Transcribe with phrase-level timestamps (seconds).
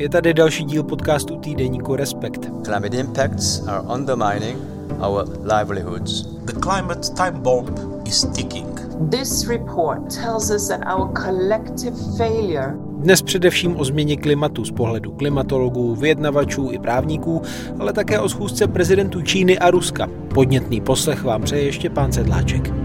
[0.00, 2.50] Je tady další díl podcastu týdeníku Respekt.
[2.64, 4.58] Climate impacts are undermining
[5.00, 5.24] our
[5.58, 6.22] livelihoods.
[6.22, 7.66] The climate time bomb
[8.06, 8.80] is ticking.
[9.10, 15.12] This report tells us that our collective failure Dnes především o změně klimatu z pohledu
[15.12, 17.42] klimatologů, vyjednavačů i právníků,
[17.78, 20.08] ale také o schůzce prezidentů Číny a Ruska.
[20.34, 22.79] Podnětný poslech vám přeje ještě pán Sedláček.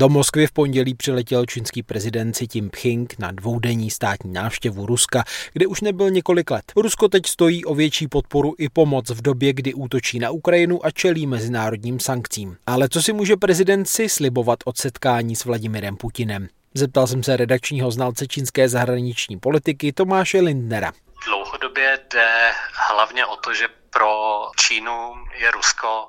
[0.00, 5.66] Do Moskvy v pondělí přiletěl čínský prezident Xi Jinping na dvoudenní státní návštěvu Ruska, kde
[5.66, 6.72] už nebyl několik let.
[6.76, 10.90] Rusko teď stojí o větší podporu i pomoc v době, kdy útočí na Ukrajinu a
[10.90, 12.56] čelí mezinárodním sankcím.
[12.66, 16.48] Ale co si může prezident si slibovat od setkání s Vladimirem Putinem?
[16.74, 20.92] Zeptal jsem se redakčního znalce čínské zahraniční politiky Tomáše Lindnera.
[21.26, 22.50] Dlouhodobě jde
[22.88, 26.08] hlavně o to, že pro Čínu je Rusko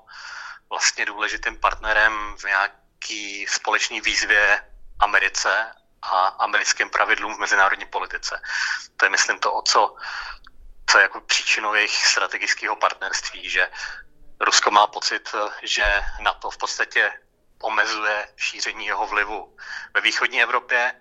[0.69, 4.61] vlastně důležitým partnerem v nějak nějaký společný výzvě
[4.99, 8.41] Americe a americkým pravidlům v mezinárodní politice.
[8.97, 9.95] To je, myslím, to, o co,
[10.85, 13.67] co je jako příčinou jejich strategického partnerství, že
[14.39, 15.29] Rusko má pocit,
[15.63, 17.13] že na to v podstatě
[17.61, 19.57] omezuje šíření jeho vlivu
[19.93, 20.93] ve východní Evropě.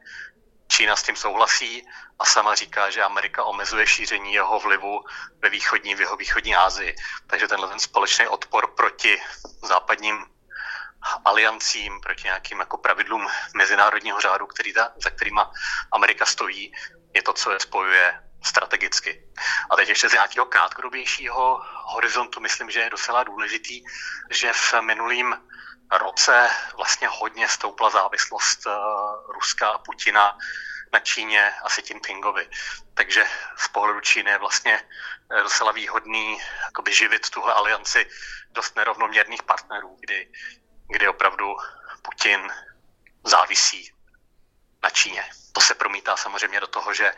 [0.69, 1.87] Čína s tím souhlasí
[2.19, 5.05] a sama říká, že Amerika omezuje šíření jeho vlivu
[5.43, 6.97] ve východní, v jeho východní Asii.
[7.27, 9.23] Takže tenhle ten společný odpor proti
[9.63, 10.27] západním
[11.25, 15.53] aliancím, proti nějakým jako pravidlům mezinárodního řádu, který ta, za kterýma
[15.93, 16.73] Amerika stojí,
[17.15, 19.25] je to, co je spojuje strategicky.
[19.71, 23.83] A teď ještě z nějakého krátkodobějšího horizontu myslím, že je docela důležitý,
[24.31, 25.37] že v minulým
[25.99, 28.73] roce vlastně hodně stoupla závislost uh,
[29.35, 30.39] Ruska a Putina
[30.93, 32.49] na Číně a Xi Jinpingovi.
[32.95, 34.83] Takže z pohledu Číny je vlastně
[35.43, 36.41] docela výhodný
[36.91, 38.07] živit tuhle alianci
[38.51, 40.33] dost nerovnoměrných partnerů, kdy
[40.91, 41.57] kdy opravdu
[42.03, 42.53] Putin
[43.25, 43.93] závisí
[44.83, 45.25] na Číně.
[45.53, 47.13] To se promítá samozřejmě do toho, že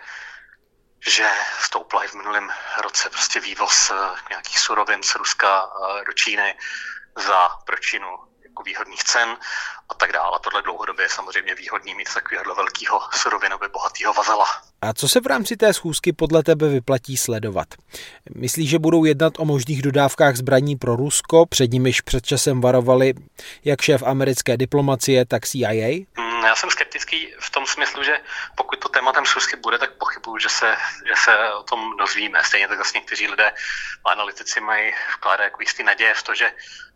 [1.07, 3.95] že stoupla i v minulém roce prostě vývoz eh,
[4.31, 6.59] nějakých surovin z Ruska eh, do Číny
[7.17, 9.29] za pro Čínu jako výhodných cen
[9.89, 10.39] a tak dále.
[10.45, 14.47] Tohle dlouhodobě je samozřejmě výhodný mít takového velkého surovinově bohatého vazala.
[14.83, 17.69] A co se v rámci té schůzky podle tebe vyplatí sledovat?
[18.35, 23.15] Myslíš, že budou jednat o možných dodávkách zbraní pro Rusko, před nimiž před časem varovali
[23.65, 26.07] jak šéf americké diplomacie, tak CIA?
[26.17, 28.21] Hmm, já jsem skeptický v tom smyslu, že
[28.57, 30.77] pokud to tématem schůzky bude, tak pochybuju, že se,
[31.07, 32.45] že se o tom dozvíme.
[32.45, 33.53] Stejně tak vlastně někteří lidé,
[34.05, 36.51] analytici mají vkládat jako jistý naděje v to, že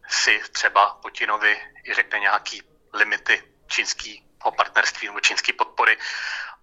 [0.09, 2.63] si třeba Putinovi i řekne nějaký
[2.93, 5.99] limity čínského partnerství nebo čínské podpory,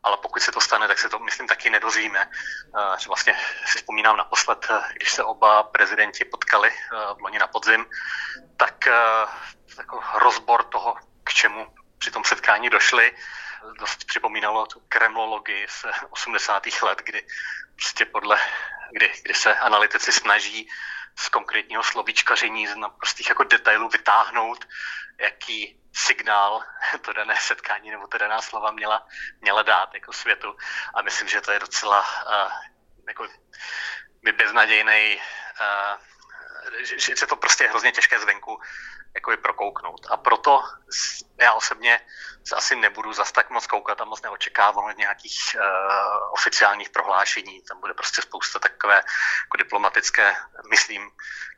[0.03, 2.29] ale pokud se to stane, tak se to, myslím, taky nedozvíme.
[2.77, 7.39] Eh, že vlastně si vzpomínám naposled, eh, když se oba prezidenti potkali eh, v loni
[7.39, 7.85] na podzim,
[8.57, 8.85] tak
[9.77, 11.67] jako rozbor toho, k čemu
[11.97, 13.11] při tom setkání došli,
[13.79, 16.81] dost připomínalo tu kremlologii z 80.
[16.81, 17.27] let, kdy
[17.75, 18.39] prostě podle,
[18.91, 20.69] kdy, kdy se analytici snaží
[21.19, 24.66] z konkrétního slovíčkaření, z naprostých jako detailů vytáhnout,
[25.19, 26.63] jaký signál
[27.01, 29.07] to dané setkání nebo to daná slova měla,
[29.41, 30.57] měla dát jako světu.
[30.94, 32.51] A myslím, že to je docela uh,
[33.07, 33.28] jako
[34.38, 35.22] beznadějný,
[35.62, 35.97] uh,
[36.85, 38.62] že, že se to prostě je hrozně těžké zvenku
[39.16, 40.07] jako je prokouknout.
[40.09, 40.63] A proto
[41.38, 42.01] já osobně
[42.47, 45.63] se asi nebudu zas tak moc koukat a moc neočekávám od nějakých uh,
[46.34, 47.62] oficiálních prohlášení.
[47.62, 50.35] Tam bude prostě spousta takové jako diplomatické,
[50.69, 51.12] myslím,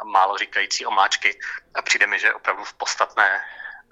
[0.04, 1.40] málo říkající omáčky.
[1.76, 3.46] A přijde mi, že opravdu v podstatné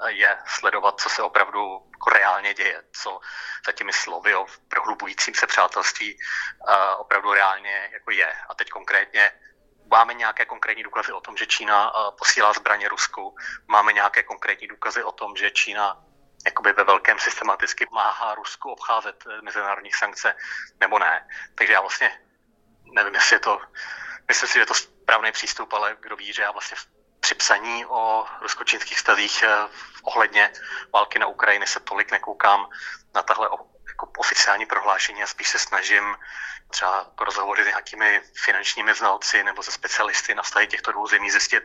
[0.07, 3.19] je sledovat, co se opravdu jako reálně děje, co
[3.65, 8.33] za těmi slovy o prohlubujícím se přátelství uh, opravdu reálně jako je.
[8.49, 9.31] A teď konkrétně
[9.93, 13.35] Máme nějaké konkrétní důkazy o tom, že Čína eh, posílá zbraně Rusku.
[13.67, 15.97] Máme nějaké konkrétní důkazy o tom, že Čína
[16.45, 20.35] jakoby ve velkém systematicky máhá Rusku obcházet eh, mezinárodní sankce,
[20.79, 21.27] nebo ne.
[21.55, 22.21] Takže já vlastně
[22.93, 23.61] nevím, jestli je to,
[24.27, 26.77] myslím si, že je to správný přístup, ale kdo ví, že já vlastně
[27.19, 29.67] při psaní o rusko-čínských stazích eh,
[30.03, 30.53] ohledně
[30.93, 32.69] války na Ukrajině se tolik nekoukám
[33.15, 33.49] na tahle
[33.87, 36.15] jako oficiální prohlášení a spíš se snažím
[36.73, 41.63] třeba rozhovory s nějakými finančními znalci nebo se specialisty na vztahy těchto dvou zemí zjistit,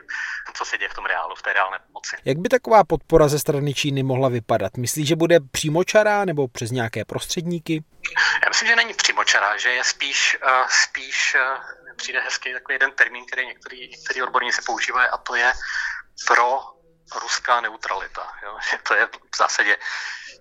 [0.55, 2.17] co se děje v tom reálu, v té reálné pomoci.
[2.25, 4.77] Jak by taková podpora ze strany Číny mohla vypadat?
[4.77, 7.85] Myslíš, že bude přímočará nebo přes nějaké prostředníky?
[8.43, 12.93] Já myslím, že není přímočará, že je spíš, uh, spíš uh, přijde hezký takový jeden
[12.93, 15.53] termín, který některý, některý odborníci používají a to je
[16.27, 16.61] pro
[17.23, 18.33] ruská neutralita.
[18.43, 18.59] Jo?
[18.89, 19.77] To je v zásadě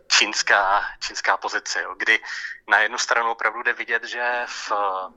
[0.07, 1.95] čínská, čínská pozice, jo?
[1.97, 2.19] kdy
[2.67, 4.71] na jednu stranu opravdu jde vidět, že v,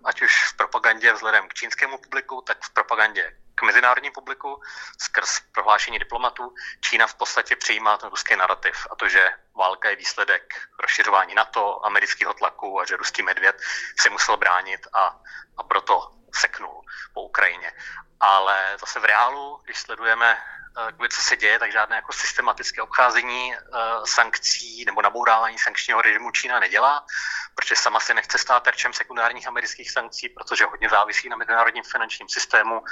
[0.05, 4.63] ať už v propagandě vzhledem k čínskému publiku, tak v propagandě k mezinárodní publiku
[4.99, 9.97] skrz prohlášení diplomatů Čína v podstatě přijímá ten ruský narrativ a to, že válka je
[9.97, 13.57] výsledek rozšiřování NATO, amerického tlaku a že ruský medvěd
[14.01, 15.21] se musel bránit a,
[15.57, 16.85] a proto seknul
[17.15, 17.73] po Ukrajině.
[18.21, 20.39] Ale zase v reálu, když sledujeme
[20.79, 26.31] Eh, co se děje, tak žádné jako systematické obcházení uh, sankcí nebo nabourávání sankčního režimu
[26.31, 27.07] Čína nedělá,
[27.55, 32.29] protože sama se nechce stát terčem sekundárních amerických sankcí, protože hodně závisí na mezinárodním finančním
[32.29, 32.83] systému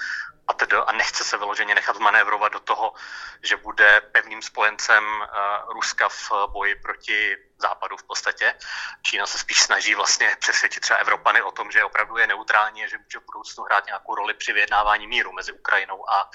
[0.48, 2.92] a, tedy, a nechce se vyloženě nechat manévrovat do toho,
[3.42, 8.54] že bude pevným spojencem uh, Ruska v boji proti západu v podstatě.
[9.02, 12.88] Čína se spíš snaží vlastně přesvědčit třeba Evropany o tom, že opravdu je neutrální a
[12.88, 16.30] že může v budoucnu hrát nějakou roli při vyjednávání míru mezi Ukrajinou a,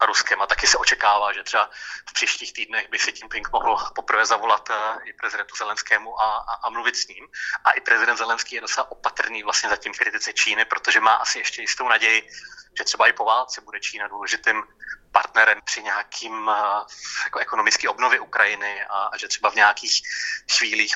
[0.00, 0.42] a Ruskem.
[0.42, 1.70] A taky se očekává, že třeba
[2.10, 6.54] v příštích týdnech by si Jinping mohl poprvé zavolat uh, i prezidentu Zelenskému a, a,
[6.66, 7.28] a mluvit s ním.
[7.64, 11.62] A i prezident Zelenský je docela opatrný vlastně zatím kritice Číny, protože má asi ještě
[11.62, 12.28] jistou naději,
[12.78, 14.62] že třeba i po válce bude Čína důležitým
[15.12, 16.84] partnerem při nějakým eh,
[17.24, 20.02] jako ekonomické obnově Ukrajiny a, a že třeba v nějakých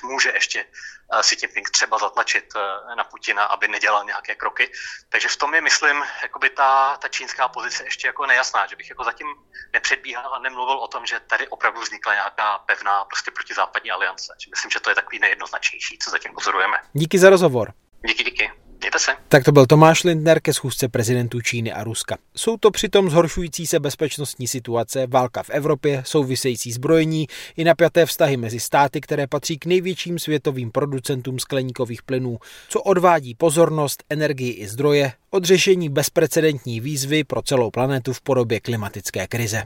[0.03, 4.73] může ještě uh, Xi Jinping třeba zatlačit uh, na Putina, aby nedělal nějaké kroky.
[5.09, 8.91] Takže v tom je, myslím, jakoby ta, ta čínská pozice ještě jako nejasná, že bych
[8.91, 9.27] jako zatím
[9.73, 14.35] nepředbíhal a nemluvil o tom, že tady opravdu vznikla nějaká pevná prostě protizápadní aliance.
[14.51, 16.77] Myslím, že to je takový nejednoznačnější, co zatím pozorujeme.
[16.93, 17.73] Díky za rozhovor.
[18.07, 18.62] Díky, díky.
[18.83, 19.11] Mějte se.
[19.29, 22.17] Tak to byl Tomáš Lindner ke schůzce prezidentů Číny a Ruska.
[22.37, 27.27] Jsou to přitom zhoršující se bezpečnostní situace, válka v Evropě, související zbrojení
[27.57, 32.39] i napjaté vztahy mezi státy, které patří k největším světovým producentům skleníkových plynů,
[32.69, 38.61] co odvádí pozornost, energii i zdroje od řešení bezprecedentní výzvy pro celou planetu v podobě
[38.61, 39.63] klimatické krize.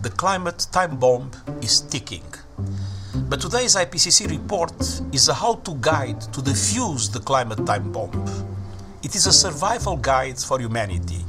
[0.00, 2.38] The climate time bomb is ticking.
[3.14, 4.72] But today's IPCC report
[5.12, 8.10] is a how to guide to defuse the climate time bomb.
[9.02, 11.22] It is a survival guide for humanity.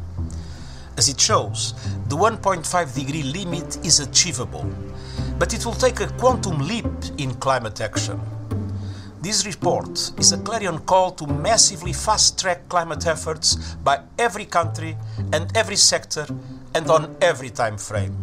[0.95, 1.73] As it shows,
[2.07, 4.65] the 1.5 degree limit is achievable,
[5.37, 6.85] but it will take a quantum leap
[7.17, 8.17] in climate action.
[9.21, 14.95] This report is a clarion call to massively fast track climate efforts by every country
[15.33, 16.25] and every sector
[16.75, 18.22] and on every time frame.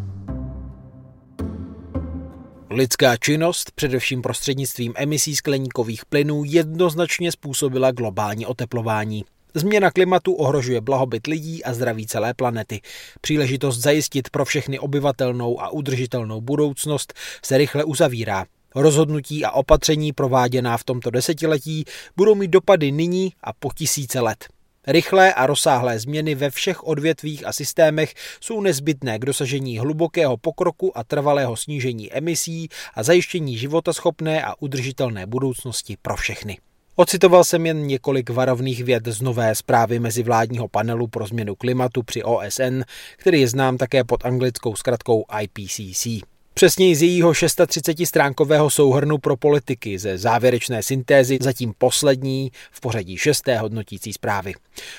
[2.73, 9.25] Lidská činnost, především prostřednictvím emisí skleníkových plynů, jednoznačně způsobila globální oteplování.
[9.55, 12.81] Změna klimatu ohrožuje blahobyt lidí a zdraví celé planety.
[13.21, 17.15] Příležitost zajistit pro všechny obyvatelnou a udržitelnou budoucnost
[17.45, 18.47] se rychle uzavírá.
[18.75, 21.85] Rozhodnutí a opatření prováděná v tomto desetiletí
[22.17, 24.49] budou mít dopady nyní a po tisíce let.
[24.87, 30.99] Rychlé a rozsáhlé změny ve všech odvětvích a systémech jsou nezbytné k dosažení hlubokého pokroku
[30.99, 36.59] a trvalého snížení emisí a zajištění životaschopné a udržitelné budoucnosti pro všechny.
[36.97, 42.23] Ocitoval jsem jen několik varovných věd z nové zprávy mezivládního panelu pro změnu klimatu při
[42.23, 42.83] OSN,
[43.17, 46.06] který je znám také pod anglickou zkratkou IPCC.
[46.55, 53.58] Přesněji z jejího 630-stránkového souhrnu pro politiky ze závěrečné syntézy zatím poslední v pořadí šesté
[53.58, 54.55] hodnotící zprávy.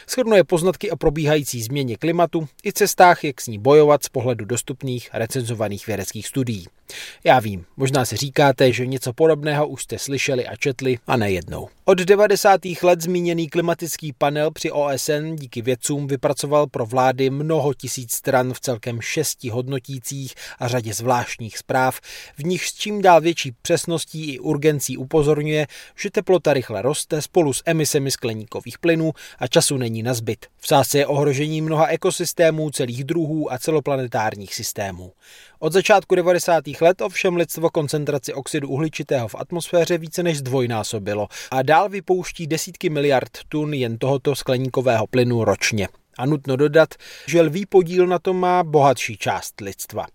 [0.10, 5.10] Shrnuje poznatky o probíhající změně klimatu i cestách, jak s ní bojovat z pohledu dostupných
[5.14, 6.68] recenzovaných vědeckých studií.
[7.24, 11.70] Já vím, možná si říkáte, že něco podobného už jste slyšeli a četli a nejednou.
[11.86, 12.62] Od 90.
[12.84, 18.60] let zmíněný klimatický panel při OSN díky vědcům vypracoval pro vlády mnoho tisíc stran v
[18.60, 22.00] celkem šesti hodnotících a řadě zvláštních zpráv,
[22.38, 27.54] v nich s čím dál větší přesností i urgencí upozorňuje, že teplota rychle roste spolu
[27.54, 30.46] s emisemi skleníkových plynů a času není na zbyt.
[30.58, 35.12] V sásce je ohrožení mnoha ekosystémů, celých druhů a celoplanetárních systémů.
[35.64, 36.64] Od začátku 90.
[36.82, 42.90] let ovšem lidstvo koncentraci oxidu uhličitého v atmosféře více než zdvojnásobilo a dál vypouští desítky
[42.90, 45.88] miliard tun jen tohoto skleníkového plynu ročně.
[46.18, 46.94] A nutno dodat,
[47.28, 50.06] že lví podíl na tom má bohatší část lidstva.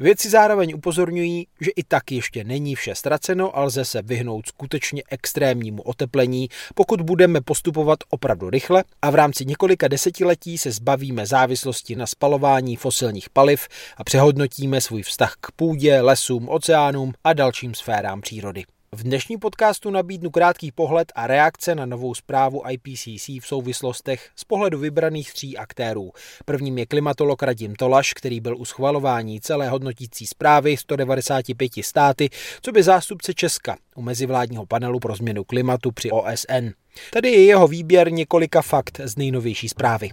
[0.00, 5.02] Vědci zároveň upozorňují, že i tak ještě není vše ztraceno a lze se vyhnout skutečně
[5.10, 11.96] extrémnímu oteplení, pokud budeme postupovat opravdu rychle a v rámci několika desetiletí se zbavíme závislosti
[11.96, 18.20] na spalování fosilních paliv a přehodnotíme svůj vztah k půdě, lesům, oceánům a dalším sférám
[18.20, 18.64] přírody.
[18.96, 24.44] V dnešním podcastu nabídnu krátký pohled a reakce na novou zprávu IPCC v souvislostech z
[24.44, 26.10] pohledu vybraných tří aktérů.
[26.44, 32.28] Prvním je klimatolog Radim Tolaš, který byl u schvalování celé hodnotící zprávy 195 státy,
[32.62, 36.68] co by zástupce Česka u mezivládního panelu pro změnu klimatu při OSN.
[37.12, 40.10] Tady je jeho výběr několika fakt z nejnovější zprávy.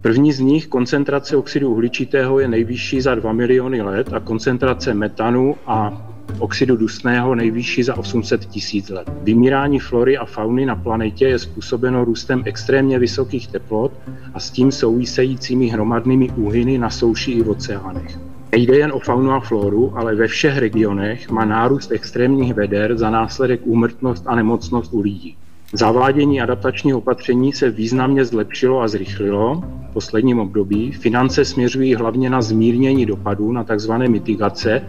[0.00, 5.56] První z nich, koncentrace oxidu uhličitého, je nejvyšší za 2 miliony let a koncentrace metanu
[5.66, 6.06] a
[6.38, 9.10] oxidu dusného nejvyšší za 800 tisíc let.
[9.22, 13.92] Vymírání flory a fauny na planetě je způsobeno růstem extrémně vysokých teplot
[14.34, 18.18] a s tím souvisejícími hromadnými úhyny na souši i v oceánech.
[18.52, 23.10] Nejde jen o faunu a floru, ale ve všech regionech má nárůst extrémních veder za
[23.10, 25.36] následek úmrtnost a nemocnost u lidí.
[25.72, 30.92] Zavádění adaptačních opatření se významně zlepšilo a zrychlilo v posledním období.
[30.92, 33.92] Finance směřují hlavně na zmírnění dopadů, na tzv.
[33.92, 34.82] mitigace.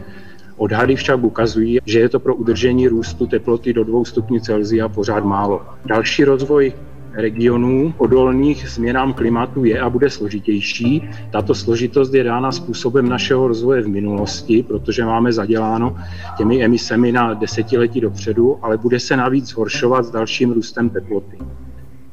[0.58, 5.26] Odhady však ukazují, že je to pro udržení růstu teploty do 2 stupňů Celsia pořád
[5.26, 5.62] málo.
[5.86, 6.74] Další rozvoj
[7.14, 11.10] regionů odolných změnám klimatu je a bude složitější.
[11.32, 15.96] Tato složitost je dána způsobem našeho rozvoje v minulosti, protože máme zaděláno
[16.38, 21.38] těmi emisemi na desetiletí dopředu, ale bude se navíc zhoršovat s dalším růstem teploty.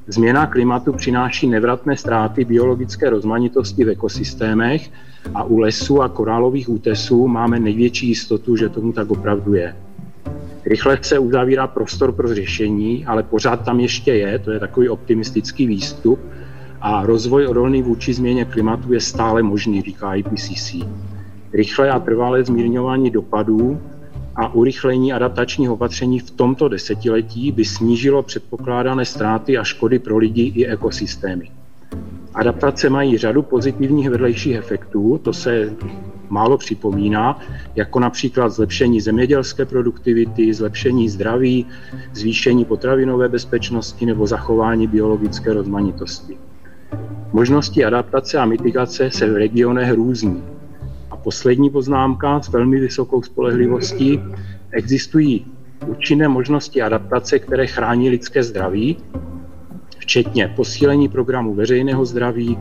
[0.06, 4.90] Změna klimatu přináší nevratné ztráty biologické rozmanitosti v ekosystémech
[5.34, 9.76] a u lesů a korálových útesů máme největší jistotu, že tomu tak opravdu je.
[10.66, 15.66] Rychle se uzavírá prostor pro řešení, ale pořád tam ještě je, to je takový optimistický
[15.66, 16.20] výstup
[16.80, 20.74] a rozvoj odolný vůči změně klimatu je stále možný, říká IPCC.
[21.52, 23.80] Rychlé a trvalé zmírňování dopadů
[24.36, 30.52] a urychlení adaptačních opatření v tomto desetiletí by snížilo předpokládané ztráty a škody pro lidi
[30.54, 31.50] i ekosystémy.
[32.34, 35.76] Adaptace mají řadu pozitivních vedlejších efektů, to se
[36.28, 37.40] málo připomíná,
[37.74, 41.66] jako například zlepšení zemědělské produktivity, zlepšení zdraví,
[42.12, 46.36] zvýšení potravinové bezpečnosti nebo zachování biologické rozmanitosti.
[47.32, 50.42] Možnosti adaptace a mitigace se v regionech různí.
[51.24, 54.20] Poslední poznámka s velmi vysokou spolehlivostí.
[54.70, 55.46] Existují
[55.86, 58.96] účinné možnosti adaptace, které chrání lidské zdraví,
[59.98, 62.58] včetně posílení programu veřejného zdraví,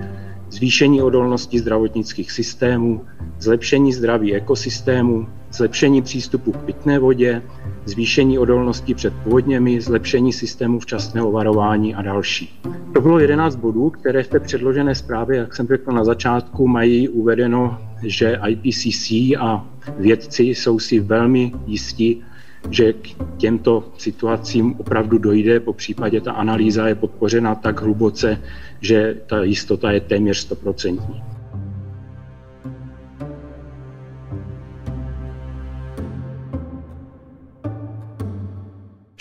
[0.49, 3.01] zvýšení odolnosti zdravotnických systémů,
[3.39, 7.41] zlepšení zdraví ekosystému, zlepšení přístupu k pitné vodě,
[7.85, 12.59] zvýšení odolnosti před povodněmi, zlepšení systému včasného varování a další.
[12.93, 17.09] To bylo 11 bodů, které v té předložené zprávě, jak jsem řekl na začátku, mají
[17.09, 19.67] uvedeno, že IPCC a
[19.97, 22.23] vědci jsou si velmi jistí,
[22.69, 23.07] že k
[23.37, 28.41] těmto situacím opravdu dojde, po případě ta analýza je podpořena tak hluboce,
[28.81, 31.32] že ta jistota je téměř stoprocentní.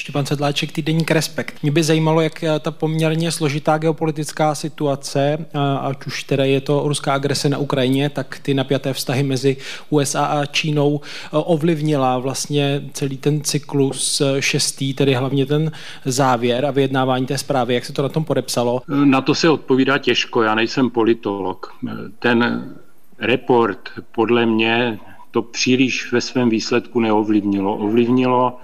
[0.02, 1.62] Štěpán Sedláček, týdeník Respekt.
[1.62, 5.46] Mě by zajímalo, jak ta poměrně složitá geopolitická situace,
[5.80, 9.56] ať už teda je to ruská agrese na Ukrajině, tak ty napjaté vztahy mezi
[9.90, 15.72] USA a Čínou ovlivnila vlastně celý ten cyklus šestý, tedy hlavně ten
[16.04, 17.74] závěr a vyjednávání té zprávy.
[17.74, 18.82] Jak se to na tom podepsalo?
[18.88, 21.74] Na to se odpovídá těžko, já nejsem politolog.
[22.18, 22.70] Ten
[23.18, 24.98] report podle mě
[25.30, 27.76] to příliš ve svém výsledku neovlivnilo.
[27.76, 28.56] Ovlivnilo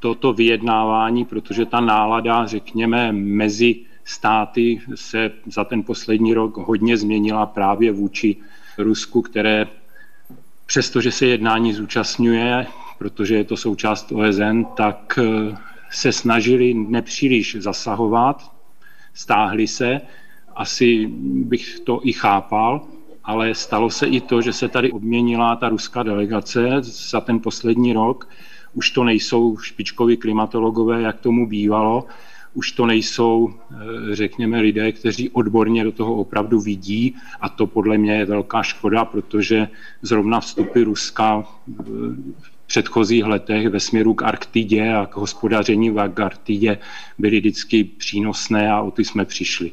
[0.00, 7.46] toto vyjednávání, protože ta nálada, řekněme, mezi státy se za ten poslední rok hodně změnila
[7.46, 8.36] právě vůči
[8.78, 9.66] Rusku, které
[10.66, 12.66] přestože se jednání zúčastňuje,
[12.98, 15.56] protože je to součást OSN, tak eh,
[15.90, 18.52] se snažili nepříliš zasahovat,
[19.14, 20.00] stáhli se,
[20.56, 21.06] asi
[21.50, 22.80] bych to i chápal,
[23.24, 27.92] ale stalo se i to, že se tady obměnila ta ruská delegace za ten poslední
[27.92, 28.28] rok,
[28.74, 32.06] už to nejsou špičkoví klimatologové, jak tomu bývalo,
[32.54, 33.76] už to nejsou, eh,
[34.14, 37.16] řekněme, lidé, kteří odborně do toho opravdu vidí.
[37.40, 39.68] A to podle mě je velká škoda, protože
[40.02, 41.82] zrovna vstupy Ruska eh,
[42.40, 46.78] v předchozích letech ve směru k Arktidě a k hospodaření v Arktidě
[47.18, 49.70] byly vždycky přínosné a o ty jsme přišli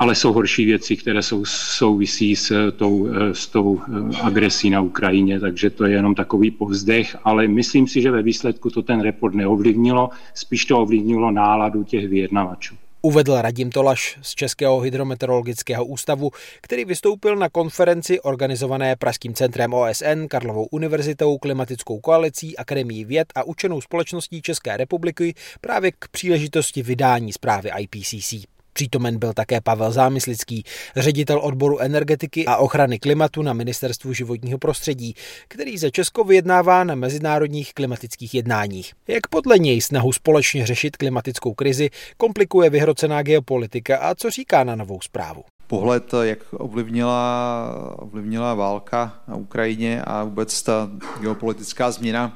[0.00, 5.40] ale jsou horší věci, které jsou, souvisí s tou, s tou eh, agresí na Ukrajině,
[5.40, 9.34] takže to je jenom takový povzdech, ale myslím si, že ve výsledku to ten report
[9.34, 12.74] neovlivnilo, spíš to ovlivnilo náladu těch vyjednavačů.
[13.02, 16.30] Uvedl Radim Tolaš z Českého hydrometeorologického ústavu,
[16.60, 23.42] který vystoupil na konferenci organizované Pražským centrem OSN, Karlovou univerzitou, klimatickou koalicí, Akademií věd a
[23.42, 28.59] učenou společností České republiky právě k příležitosti vydání zprávy IPCC.
[28.72, 30.64] Přítomen byl také Pavel Zámyslický,
[30.96, 35.14] ředitel odboru energetiky a ochrany klimatu na Ministerstvu životního prostředí,
[35.48, 38.92] který za Česko vyjednává na mezinárodních klimatických jednáních.
[39.08, 44.76] Jak podle něj snahu společně řešit klimatickou krizi komplikuje vyhrocená geopolitika a co říká na
[44.76, 45.44] novou zprávu?
[45.66, 52.34] Pohled, jak ovlivnila, ovlivnila válka na Ukrajině a vůbec ta geopolitická změna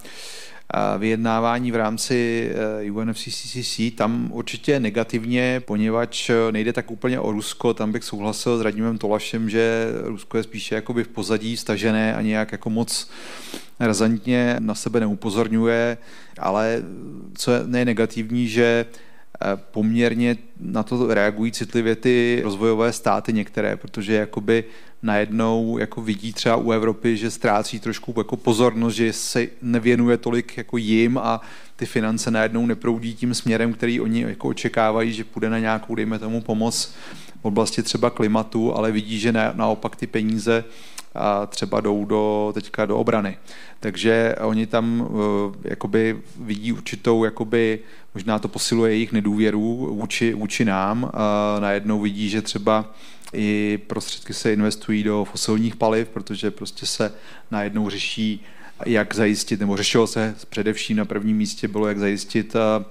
[0.98, 2.50] vyjednávání v rámci
[2.86, 8.58] eh, UNFCCC, tam určitě negativně, poněvadž eh, nejde tak úplně o Rusko, tam bych souhlasil
[8.58, 13.10] s Radimem Tolašem, že Rusko je spíše jakoby v pozadí stažené a nějak jako moc
[13.80, 15.98] razantně na sebe neupozorňuje,
[16.38, 16.82] ale
[17.34, 18.86] co je nejnegativní, že
[19.54, 24.64] poměrně na to reagují citlivě ty rozvojové státy některé, protože jakoby
[25.02, 30.56] najednou jako vidí třeba u Evropy, že ztrácí trošku jako pozornost, že se nevěnuje tolik
[30.56, 31.40] jako jim a
[31.76, 36.18] ty finance najednou neproudí tím směrem, který oni jako očekávají, že půjde na nějakou, dejme
[36.18, 36.94] tomu, pomoc
[37.42, 40.64] v oblasti třeba klimatu, ale vidí, že na, naopak ty peníze
[41.14, 43.36] a třeba jdou do, teďka do obrany.
[43.80, 45.08] Takže oni tam uh,
[45.64, 47.78] jakoby vidí určitou, jakoby,
[48.14, 51.02] možná to posiluje jejich nedůvěru vůči, vůči nám.
[51.02, 51.10] Uh,
[51.60, 52.94] najednou vidí, že třeba
[53.32, 57.12] i prostředky se investují do fosilních paliv, protože prostě se
[57.50, 58.44] najednou řeší,
[58.86, 62.84] jak zajistit, nebo řešilo se především na prvním místě bylo, jak zajistit uh,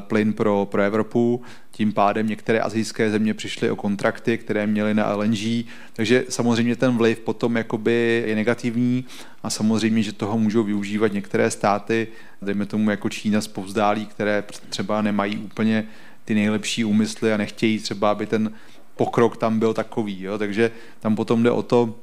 [0.00, 1.42] plyn pro, pro Evropu.
[1.70, 6.96] Tím pádem některé azijské země přišly o kontrakty, které měly na LNG, takže samozřejmě ten
[6.96, 9.04] vliv potom jakoby je negativní
[9.42, 12.08] a samozřejmě, že toho můžou využívat některé státy,
[12.42, 15.86] dejme tomu jako Čína z povzdálí, které třeba nemají úplně
[16.24, 18.52] ty nejlepší úmysly a nechtějí třeba, aby ten
[18.96, 20.22] pokrok tam byl takový.
[20.22, 20.38] Jo?
[20.38, 21.94] Takže tam potom jde o to,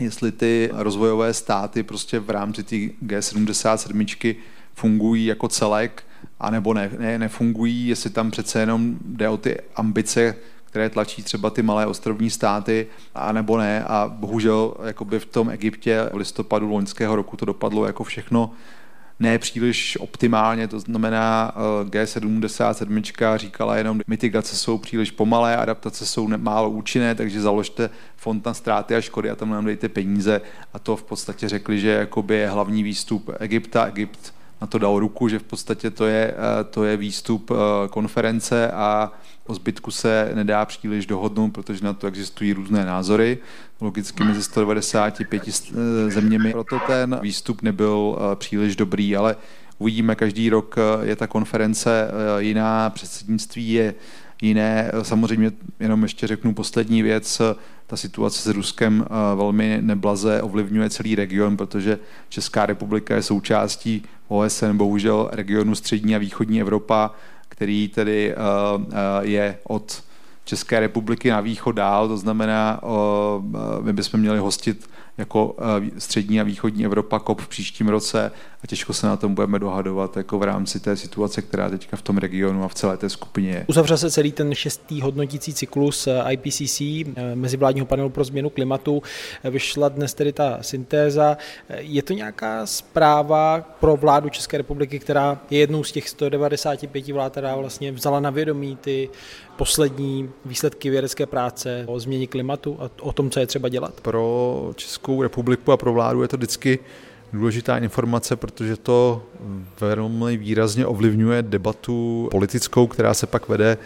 [0.00, 4.36] jestli ty rozvojové státy prostě v rámci ty G77
[4.74, 6.04] fungují jako celek
[6.40, 11.50] anebo ne, ne, nefungují, jestli tam přece jenom jde o ty ambice, které tlačí třeba
[11.50, 13.84] ty malé ostrovní státy, a nebo ne.
[13.84, 18.50] A bohužel jakoby v tom Egyptě v listopadu loňského roku to dopadlo jako všechno
[19.20, 26.28] ne příliš optimálně, to znamená eh, G77 říkala jenom, mitigace jsou příliš pomalé, adaptace jsou
[26.28, 30.40] málo účinné, takže založte fond na ztráty a škody a tam nám dejte peníze
[30.74, 33.86] a to v podstatě řekli, že jakoby je hlavní výstup Egypta.
[33.86, 37.88] Egypt na to dal ruku, že v podstatě to je, eh, to je výstup eh,
[37.88, 39.12] konference a
[39.46, 43.38] o zbytku se nedá příliš dohodnout, protože na to existují různé názory,
[43.80, 46.52] logicky mezi 195 eh, zeměmi.
[46.52, 49.36] Proto ten výstup nebyl příliš dobrý, ale
[49.78, 53.94] uvidíme, každý rok je ta konference jiná, předsednictví je
[54.42, 54.92] jiné.
[55.02, 57.42] Samozřejmě jenom ještě řeknu poslední věc,
[57.86, 64.76] ta situace s Ruskem velmi neblaze ovlivňuje celý region, protože Česká republika je součástí OSN,
[64.76, 67.10] bohužel regionu střední a východní Evropa,
[67.48, 68.36] který tedy eh,
[68.92, 70.02] eh, je od
[70.44, 72.86] České republiky na východ dál, to znamená, eh,
[73.82, 75.56] my bychom měli hostit jako
[75.98, 80.16] střední a východní Evropa COP v příštím roce a těžko se na tom budeme dohadovat
[80.16, 83.50] jako v rámci té situace, která teďka v tom regionu a v celé té skupině
[83.50, 83.64] je.
[83.68, 86.82] Uzavřel se celý ten šestý hodnotící cyklus IPCC,
[87.34, 89.02] mezivládního panelu pro změnu klimatu.
[89.44, 91.36] Vyšla dnes tedy ta syntéza.
[91.78, 97.32] Je to nějaká zpráva pro vládu České republiky, která je jednou z těch 195 vlád,
[97.32, 99.08] která vlastně vzala na vědomí ty
[99.56, 104.00] poslední výsledky vědecké práce o změně klimatu a o tom, co je třeba dělat?
[104.00, 106.78] Pro Českou republiku a pro vládu je to vždycky
[107.32, 109.22] důležitá informace, protože to
[109.80, 113.78] velmi výrazně ovlivňuje debatu politickou, která se pak vede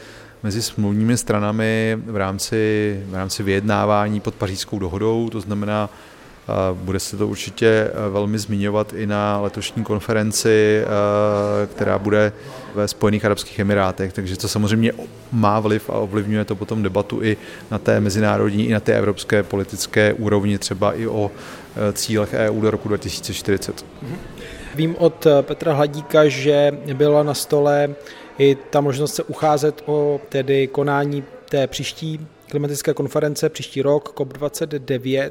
[0.43, 5.91] mezi smluvními stranami v rámci, v rámci vyjednávání pod pařížskou dohodou, to znamená,
[6.75, 10.85] bude se to určitě velmi zmiňovat i na letošní konferenci,
[11.73, 12.33] která bude
[12.75, 14.93] ve Spojených Arabských Emirátech, takže to samozřejmě
[15.33, 17.37] má vliv a ovlivňuje to potom debatu i
[17.71, 21.31] na té mezinárodní, i na té evropské politické úrovni, třeba i o
[21.89, 23.85] e, cílech EU do roku 2040.
[24.75, 27.91] Vím od Petra Hladíka, že byla na stole
[28.39, 35.31] i ta možnost se ucházet o tedy konání té příští klimatické konference příští rok, COP29,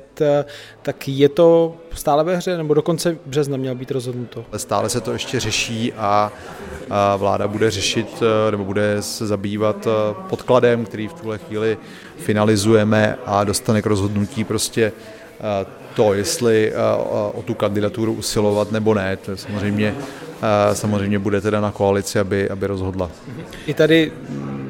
[0.81, 4.45] tak je to stále ve hře, nebo do konce března mělo být rozhodnuto?
[4.57, 6.31] Stále se to ještě řeší a
[7.17, 9.87] vláda bude řešit, nebo bude se zabývat
[10.29, 11.77] podkladem, který v tuhle chvíli
[12.17, 14.91] finalizujeme a dostane k rozhodnutí prostě
[15.95, 16.73] to, jestli
[17.33, 19.17] o tu kandidaturu usilovat nebo ne.
[19.17, 19.95] To je samozřejmě,
[20.73, 23.11] samozřejmě bude teda na koalici, aby, aby rozhodla.
[23.65, 24.11] I tady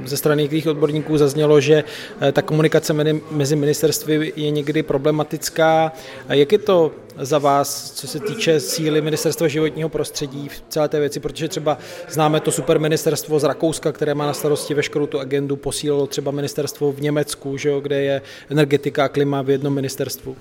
[0.06, 1.84] ze strany některých odborníků zaznělo, že
[2.22, 2.94] eh, ta komunikace
[3.32, 5.92] mezi ministerstvy je někdy problematická.
[6.30, 11.00] Jak je to za vás, co se týče síly ministerstva životního prostředí v celé té
[11.00, 11.78] věci, protože třeba
[12.10, 16.32] známe to super ministerstvo z Rakouska, které má na starosti veškerou tu agendu, posílilo třeba
[16.32, 20.36] ministerstvo v Německu, že jo, kde je energetika a klima v jednom ministerstvu.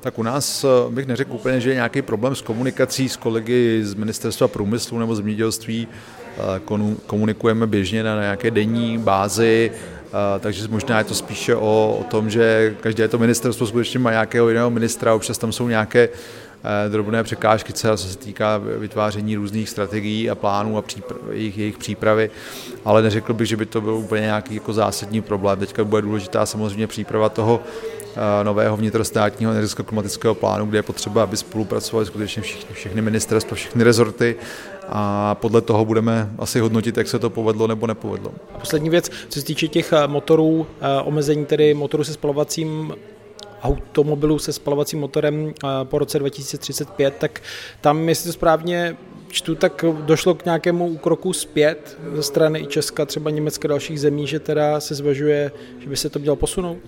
[0.00, 3.80] Tak u nás eh, bych neřekl úplně, že je nějaký problém s komunikací s kolegy
[3.84, 5.88] z ministerstva průmyslu nebo zemědělství.
[7.06, 9.72] Komunikujeme běžně na nějaké denní bázi,
[10.40, 14.48] takže možná je to spíše o, o tom, že každé to ministerstvo skutečně má nějakého
[14.48, 16.08] jiného ministra, občas tam jsou nějaké
[16.88, 20.84] drobné překážky, co se týká vytváření různých strategií a plánů a
[21.30, 22.30] jejich, jejich přípravy,
[22.84, 25.58] ale neřekl bych, že by to byl úplně nějaký jako zásadní problém.
[25.58, 27.60] Teďka bude důležitá samozřejmě příprava toho
[28.42, 34.36] nového vnitrostátního energeticko-klimatického plánu, kde je potřeba, aby spolupracovali skutečně všichni, všechny ministerstva, všechny rezorty
[34.88, 38.32] a podle toho budeme asi hodnotit, jak se to povedlo nebo nepovedlo.
[38.54, 40.66] A poslední věc, co se týče těch motorů,
[41.04, 42.92] omezení tedy motorů se spalovacím
[43.62, 47.40] automobilů se spalovacím motorem po roce 2035, tak
[47.80, 48.96] tam, jestli to správně
[49.28, 54.26] čtu, tak došlo k nějakému úkroku zpět ze strany i Česka, třeba Německa dalších zemí,
[54.26, 56.78] že teda se zvažuje, že by se to mělo posunout?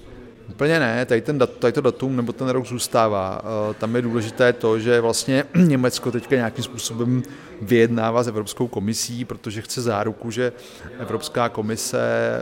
[0.50, 3.42] Úplně ne, tady, ten dat, tady to datum nebo ten rok zůstává.
[3.70, 7.22] Eh, tam je důležité to, že vlastně Německo teďka nějakým způsobem
[7.62, 10.52] vyjednává s Evropskou komisí, protože chce záruku, že
[10.98, 12.40] Evropská komise eh,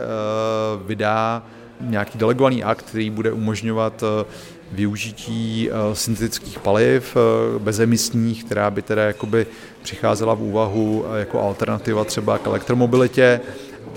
[0.85, 1.43] vydá
[1.81, 4.25] nějaký delegovaný akt, který bude umožňovat eh,
[4.71, 7.17] využití syntetických paliv
[7.57, 9.47] bezemisních, která by teda jakoby
[9.81, 13.41] přicházela v úvahu jako alternativa třeba k elektromobilitě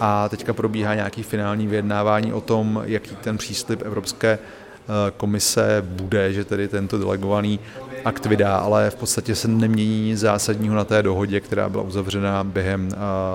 [0.05, 4.39] a teďka probíhá nějaký finální vyjednávání o tom, jaký ten příslip Evropské
[5.17, 7.61] komise bude, že tedy tento delegovaný
[8.05, 12.45] akt vydá, ale v podstatě se nemění nic zásadního na té dohodě, která byla uzavřena
[12.45, 12.89] během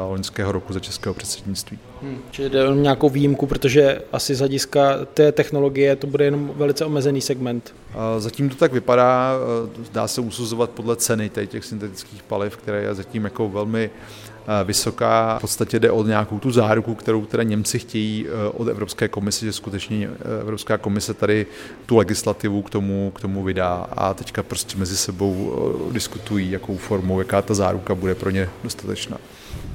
[0.09, 1.79] loňského roku za českého předsednictví.
[2.01, 6.51] Hmm, čili jde o nějakou výjimku, protože asi z hlediska té technologie to bude jenom
[6.55, 7.75] velice omezený segment.
[8.17, 9.33] Zatím to tak vypadá,
[9.91, 13.89] dá se usuzovat podle ceny těch syntetických paliv, které je zatím jako velmi
[14.63, 15.37] vysoká.
[15.37, 19.45] V podstatě jde o nějakou tu záruku, kterou teda Němci chtějí e, od Evropské komise,
[19.45, 21.45] že skutečně e, Evropská komise tady
[21.85, 25.53] tu legislativu k tomu, k tomu vydá a teďka prostě mezi sebou
[25.91, 29.17] diskutují, jakou formou, jaká ta záruka bude pro ně dostatečná.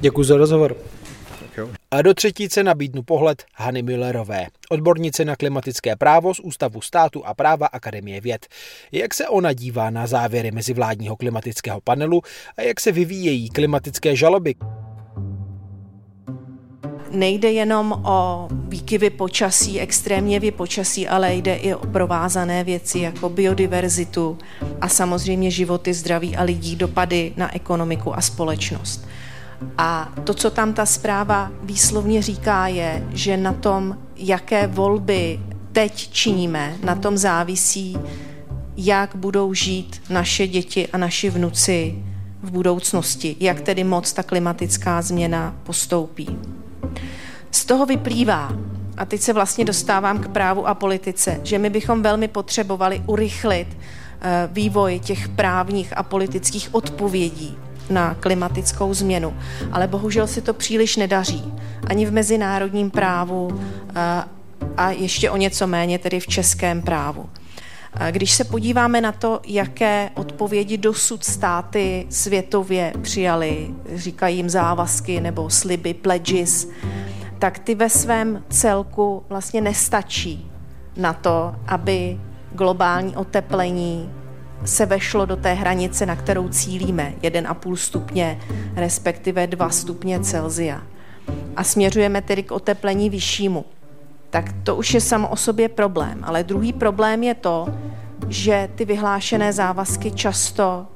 [0.01, 0.75] Děkuji za rozhovor.
[1.91, 7.33] A do třetíce nabídnu pohled Hany Millerové, odbornice na klimatické právo z Ústavu státu a
[7.33, 8.47] práva Akademie věd.
[8.91, 12.21] Jak se ona dívá na závěry mezivládního klimatického panelu
[12.57, 14.55] a jak se vyvíjejí klimatické žaloby?
[17.13, 24.37] nejde jenom o výkyvy počasí, extrémně počasí, ale jde i o provázané věci jako biodiverzitu
[24.81, 29.07] a samozřejmě životy, zdraví a lidí, dopady na ekonomiku a společnost.
[29.77, 35.39] A to, co tam ta zpráva výslovně říká, je, že na tom, jaké volby
[35.71, 37.97] teď činíme, na tom závisí,
[38.77, 42.03] jak budou žít naše děti a naši vnuci
[42.43, 46.37] v budoucnosti, jak tedy moc ta klimatická změna postoupí.
[47.51, 48.51] Z toho vyplývá,
[48.97, 53.67] a teď se vlastně dostávám k právu a politice, že my bychom velmi potřebovali urychlit
[54.21, 57.57] eh, vývoj těch právních a politických odpovědí
[57.89, 59.33] na klimatickou změnu.
[59.71, 61.53] Ale bohužel se to příliš nedaří.
[61.87, 63.59] Ani v mezinárodním právu
[63.95, 64.23] eh,
[64.77, 67.29] a ještě o něco méně tedy v českém právu.
[67.99, 75.21] Eh, když se podíváme na to, jaké odpovědi dosud státy světově přijali, říkají jim závazky
[75.21, 76.67] nebo sliby, pledges,
[77.39, 80.51] tak ty ve svém celku vlastně nestačí
[80.97, 82.19] na to, aby
[82.51, 84.09] globální oteplení
[84.65, 88.39] se vešlo do té hranice, na kterou cílíme, 1,5 stupně,
[88.75, 90.81] respektive 2 stupně Celzia.
[91.55, 93.65] A směřujeme tedy k oteplení vyššímu.
[94.29, 96.19] Tak to už je samo o sobě problém.
[96.23, 97.67] Ale druhý problém je to,
[98.29, 100.87] že ty vyhlášené závazky často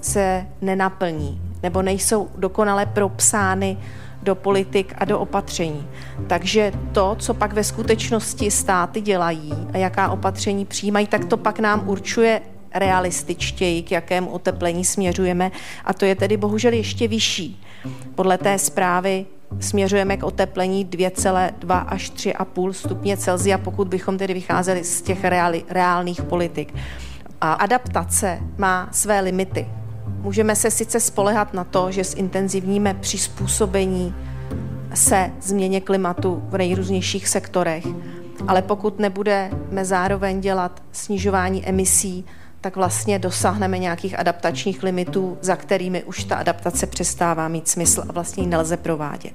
[0.00, 3.78] se nenaplní nebo nejsou dokonale propsány
[4.22, 5.88] do politik a do opatření.
[6.26, 11.58] Takže to, co pak ve skutečnosti státy dělají a jaká opatření přijímají, tak to pak
[11.58, 12.40] nám určuje
[12.74, 15.50] realističtěji, k jakému oteplení směřujeme
[15.84, 17.60] a to je tedy bohužel ještě vyšší.
[18.14, 19.26] Podle té zprávy
[19.60, 25.64] směřujeme k oteplení 2,2 až 3,5 stupně Celsia, pokud bychom tedy vycházeli z těch reali,
[25.68, 26.74] reálných politik.
[27.40, 29.68] A adaptace má své limity.
[30.06, 34.14] Můžeme se sice spolehat na to, že zintenzivníme přizpůsobení
[34.94, 37.84] se změně klimatu v nejrůznějších sektorech,
[38.48, 42.24] ale pokud nebudeme zároveň dělat snižování emisí
[42.64, 48.12] tak vlastně dosáhneme nějakých adaptačních limitů, za kterými už ta adaptace přestává mít smysl a
[48.12, 49.34] vlastně ji nelze provádět.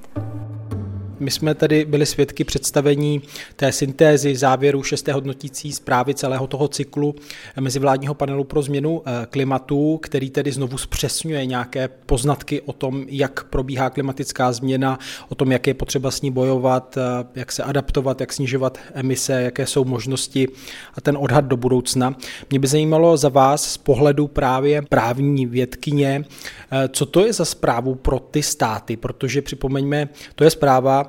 [1.20, 3.22] My jsme tady byli svědky představení
[3.56, 7.16] té syntézy závěru šesté hodnotící zprávy celého toho cyklu
[7.60, 13.44] mezivládního panelu pro změnu eh, klimatu, který tedy znovu zpřesňuje nějaké poznatky o tom, jak
[13.44, 18.22] probíhá klimatická změna, o tom, jak je potřeba s ní bojovat, eh, jak se adaptovat,
[18.22, 20.48] jak snižovat emise, jaké jsou možnosti
[20.96, 22.16] a ten odhad do budoucna.
[22.50, 26.26] Mě by zajímalo za vás z pohledu právě právní vědkyně,
[26.72, 31.09] eh, co to je za zprávu pro ty státy, protože připomeňme, to je zpráva,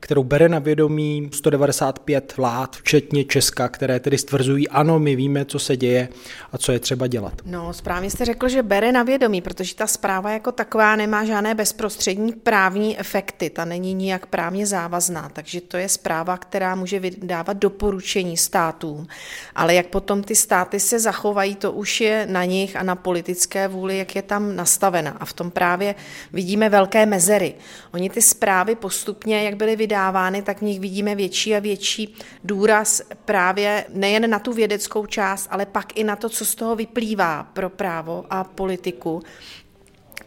[0.00, 5.58] kterou bere na vědomí 195 vlád, včetně Česka, které tedy stvrzují, ano, my víme, co
[5.58, 6.08] se děje
[6.52, 7.32] a co je třeba dělat.
[7.44, 11.54] No, správně jste řekl, že bere na vědomí, protože ta zpráva jako taková nemá žádné
[11.54, 17.56] bezprostřední právní efekty, ta není nijak právně závazná, takže to je zpráva, která může vydávat
[17.56, 19.06] doporučení státům.
[19.54, 23.68] Ale jak potom ty státy se zachovají, to už je na nich a na politické
[23.68, 25.16] vůli, jak je tam nastavena.
[25.20, 25.94] A v tom právě
[26.32, 27.54] vidíme velké mezery.
[27.94, 33.02] Oni ty zprávy postupně, jak byly vydávány, tak v nich vidíme větší a větší důraz
[33.24, 37.42] právě nejen na tu vědeckou část, ale pak i na to, co z toho vyplývá
[37.52, 39.22] pro právo a politiku.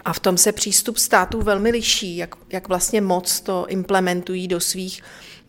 [0.05, 4.59] A v tom se přístup států velmi liší, jak, jak vlastně moc to implementují do
[4.59, 5.03] svých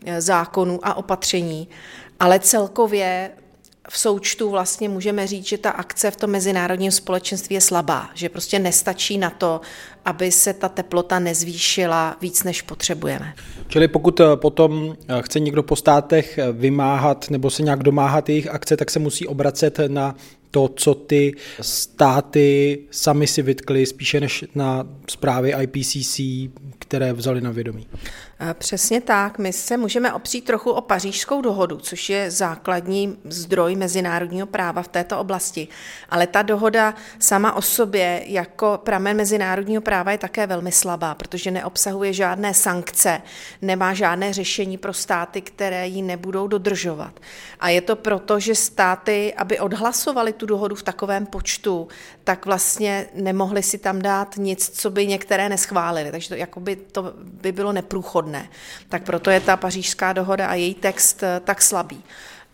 [0.05, 1.67] eh, zákonů a opatření.
[2.19, 3.31] Ale celkově
[3.89, 8.29] v součtu vlastně můžeme říct, že ta akce v tom mezinárodním společenství je slabá, že
[8.29, 9.61] prostě nestačí na to,
[10.05, 13.33] aby se ta teplota nezvýšila víc, než potřebujeme.
[13.67, 18.29] Čili pokud eh, potom eh, chce někdo po státech eh, vymáhat nebo se nějak domáhat
[18.29, 20.15] jejich akce, tak se musí obracet na
[20.51, 26.19] to, co ty státy sami si vytkly, spíše než na zprávy IPCC,
[26.79, 27.87] které vzali na vědomí.
[28.53, 29.37] Přesně tak.
[29.37, 34.87] My se můžeme opřít trochu o pařížskou dohodu, což je základní zdroj mezinárodního práva v
[34.87, 35.67] této oblasti.
[36.09, 41.51] Ale ta dohoda sama o sobě jako pramen mezinárodního práva je také velmi slabá, protože
[41.51, 43.21] neobsahuje žádné sankce,
[43.61, 47.19] nemá žádné řešení pro státy, které ji nebudou dodržovat.
[47.59, 51.87] A je to proto, že státy, aby odhlasovali tu dohodu v takovém počtu,
[52.23, 56.11] tak vlastně nemohli si tam dát nic, co by některé neschválili.
[56.11, 58.30] Takže to, jakoby, to by bylo neprůchodné.
[58.89, 62.03] Tak proto je ta pařížská dohoda a její text eh, tak slabý.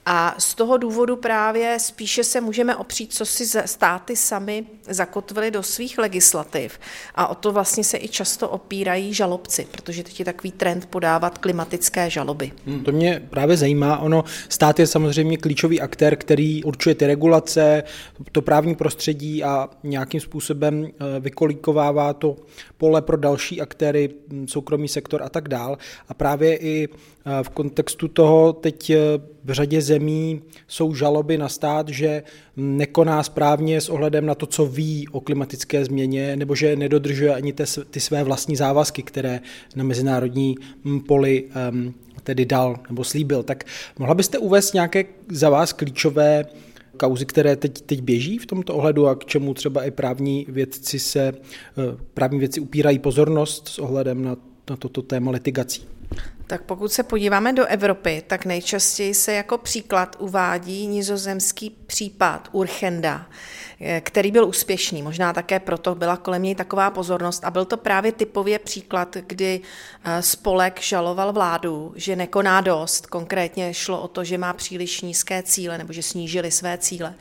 [0.09, 5.63] A z toho důvodu právě spíše se můžeme opřít, co si státy sami zakotvili do
[5.63, 6.79] svých legislativ.
[7.15, 11.37] A o to vlastně se i často opírají žalobci, protože teď je takový trend podávat
[11.37, 12.51] klimatické žaloby.
[12.65, 13.97] Hmm, to mě právě zajímá.
[13.97, 17.83] Ono, stát je samozřejmě klíčový aktér, který určuje ty regulace,
[18.31, 22.35] to právní prostředí a nějakým způsobem eh, vykolíkovává to
[22.77, 25.77] pole pro další aktéry, hm, soukromý sektor a tak dál.
[26.09, 28.97] A právě i eh, v kontextu toho teď eh,
[29.47, 32.23] v řadě zemí jsou žaloby na stát, že
[32.55, 37.53] nekoná správně s ohledem na to, co ví o klimatické změně, nebo že nedodržuje ani
[37.89, 39.39] ty své vlastní závazky, které
[39.75, 40.55] na mezinárodní
[41.07, 43.43] poli um, tedy dal nebo slíbil.
[43.43, 43.63] Tak
[43.99, 46.45] mohla byste uvést nějaké za vás klíčové
[46.97, 50.99] kauzy, které teď, teď běží v tomto ohledu a k čemu třeba i právní vědci
[50.99, 54.35] se, eh, právní věci upírají pozornost s ohledem na,
[54.69, 55.96] na toto téma litigací?
[56.47, 63.25] Tak pokud se podíváme do Evropy, tak nejčastěji se jako příklad uvádí nizozemský případ Urchenda,
[63.81, 65.01] eh, který byl úspěšný.
[65.01, 67.45] Možná také proto byla kolem něj taková pozornost.
[67.45, 69.61] A byl to právě typově příklad, kdy
[70.03, 73.07] eh, spolek žaloval vládu, že nekoná dost.
[73.07, 77.13] Konkrétně šlo o to, že má příliš nízké cíle nebo že snížili své cíle.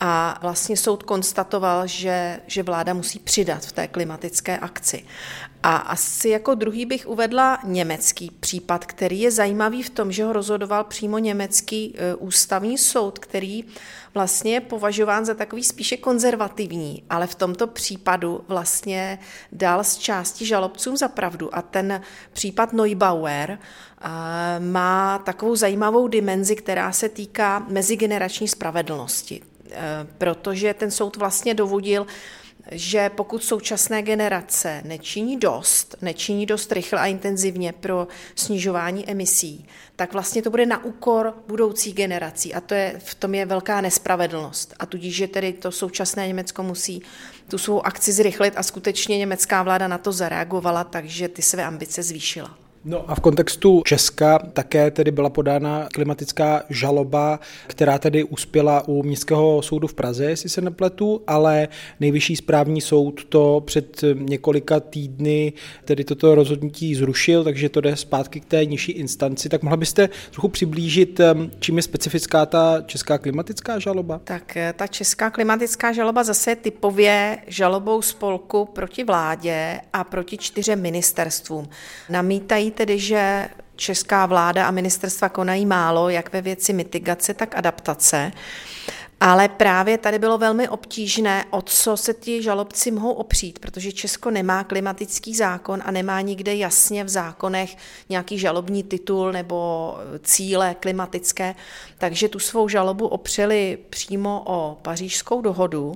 [0.00, 5.04] A vlastně soud konstatoval, že, že vláda musí přidat v té klimatické akci.
[5.62, 10.32] A asi jako druhý bych uvedla německý případ, který je zajímavý v tom, že ho
[10.32, 13.64] rozhodoval přímo německý e, ústavní soud, který
[14.14, 19.18] vlastně je považován za takový spíše konzervativní, ale v tomto případu vlastně
[19.52, 21.56] dal z části žalobcům za pravdu.
[21.56, 23.58] A ten případ Neubauer e,
[24.60, 29.49] má takovou zajímavou dimenzi, která se týká mezigenerační spravedlnosti.
[29.72, 32.06] E, protože ten soud vlastně dovodil,
[32.70, 40.12] že pokud současné generace nečiní dost, nečiní dost rychle a intenzivně pro snižování emisí, tak
[40.12, 44.74] vlastně to bude na úkor budoucí generací a to je, v tom je velká nespravedlnost.
[44.78, 47.02] A tudíž, že tedy to současné Německo musí
[47.48, 52.02] tu svou akci zrychlit a skutečně německá vláda na to zareagovala, takže ty své ambice
[52.02, 52.69] zvýšila.
[52.84, 59.02] No a v kontextu Česka také tedy byla podána klimatická žaloba, která tedy uspěla u
[59.02, 61.68] Městského soudu v Praze, jestli se nepletu, ale
[62.00, 65.52] nejvyšší správní soud to před několika týdny
[65.84, 69.48] tedy toto rozhodnutí zrušil, takže to jde zpátky k té nižší instanci.
[69.48, 71.20] Tak mohla byste trochu přiblížit,
[71.58, 74.20] čím je specifická ta česká klimatická žaloba?
[74.24, 80.38] Tak eh, ta česká klimatická žaloba zase je typově žalobou spolku proti vládě a proti
[80.38, 81.68] čtyřem ministerstvům.
[82.10, 88.32] Namítají tedy, že česká vláda a ministerstva konají málo, jak ve věci mitigace, tak adaptace.
[89.20, 94.30] Ale právě tady bylo velmi obtížné, o co se ti žalobci mohou opřít, protože Česko
[94.30, 97.76] nemá klimatický zákon a nemá nikde jasně v zákonech
[98.08, 101.54] nějaký žalobní titul nebo cíle klimatické,
[101.98, 105.94] takže tu svou žalobu opřeli přímo o pařížskou dohodu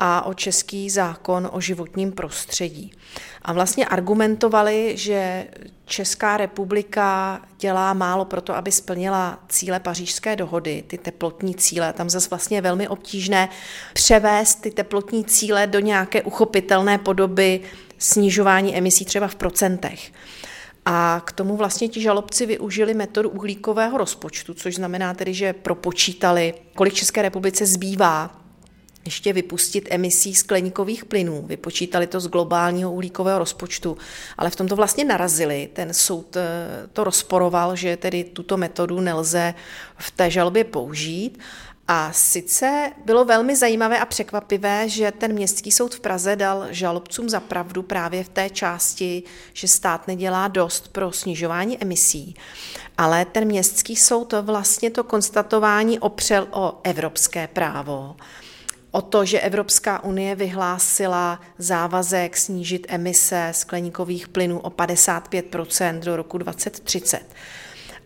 [0.00, 2.92] a o český zákon o životním prostředí.
[3.42, 5.46] A vlastně argumentovali, že
[5.84, 11.92] Česká republika dělá málo pro to, aby splnila cíle pařížské dohody, ty teplotní cíle.
[11.92, 13.48] Tam zase vlastně je velmi obtížné
[13.94, 17.60] převést ty teplotní cíle do nějaké uchopitelné podoby
[17.98, 20.12] snižování emisí třeba v procentech.
[20.84, 26.54] A k tomu vlastně ti žalobci využili metodu uhlíkového rozpočtu, což znamená tedy, že propočítali,
[26.74, 28.40] kolik České republice zbývá
[29.08, 31.44] ještě vypustit emisí skleníkových plynů.
[31.46, 33.96] Vypočítali to z globálního uhlíkového rozpočtu,
[34.38, 35.68] ale v tom to vlastně narazili.
[35.72, 36.46] Ten soud eh,
[36.92, 39.54] to rozporoval, že tedy tuto metodu nelze
[39.96, 41.38] v té žalobě použít.
[41.90, 47.28] A sice bylo velmi zajímavé a překvapivé, že ten městský soud v Praze dal žalobcům
[47.28, 52.34] za pravdu právě v té části, že stát nedělá dost pro snižování emisí.
[52.98, 58.16] Ale ten městský soud vlastně to konstatování opřel o evropské právo
[58.98, 66.38] o to, že Evropská unie vyhlásila závazek snížit emise skleníkových plynů o 55% do roku
[66.38, 67.20] 2030.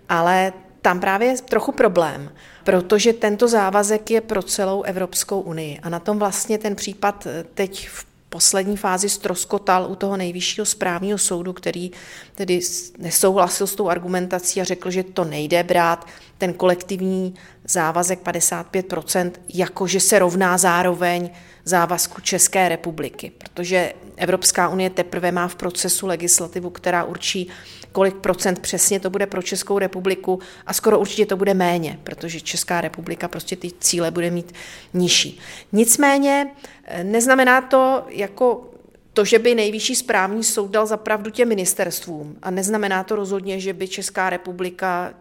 [0.08, 0.52] Ale
[0.82, 2.32] tam právě je trochu problém,
[2.64, 5.78] protože tento závazek je pro celou Evropskou unii.
[5.82, 11.18] A na tom vlastně ten případ teď v poslední fázi stroskotal u toho nejvyššího správního
[11.18, 11.90] soudu, který
[12.34, 12.60] tedy
[12.98, 16.06] nesouhlasil s tou argumentací a řekl, že to nejde brát.
[16.38, 21.30] Ten kolektivní závazek 55%, jakože se rovná zároveň
[21.64, 27.48] závazku České republiky, protože Evropská unie teprve má v procesu legislativu, která určí,
[27.92, 32.40] kolik procent přesně to bude pro Českou republiku a skoro určitě to bude méně, protože
[32.40, 34.52] Česká republika prostě ty cíle bude mít
[34.94, 35.40] nižší.
[35.72, 36.50] Nicméně
[36.84, 38.68] eh, neznamená to jako
[39.12, 43.72] to, že by nejvyšší správní soud dal zapravdu těm ministerstvům a neznamená to rozhodně, že
[43.72, 45.14] by Česká republika